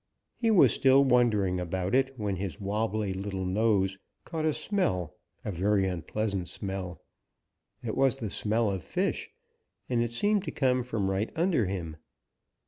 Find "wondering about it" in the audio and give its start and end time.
1.03-2.17